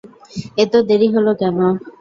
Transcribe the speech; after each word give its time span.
এত 0.57 0.73
দেরি 0.89 1.07
হলো 1.15 1.31
কেন? 1.41 1.57